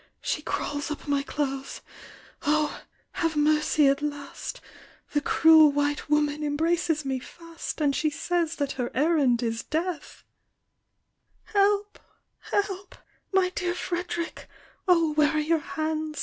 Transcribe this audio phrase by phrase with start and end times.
[0.19, 1.81] She crawls up my clothes—
[2.47, 2.81] oh!
[3.11, 4.59] have mercy at last,
[5.11, 7.79] The cruel white woman embraces me fast!
[7.79, 10.23] And she says that her errand is death..
[11.53, 11.83] „THE WHITE WOMAN.
[12.49, 12.67] 121 "Help!
[12.67, 12.95] help!
[13.31, 14.49] my clear Fred'rick!
[15.15, 16.19] where are your hands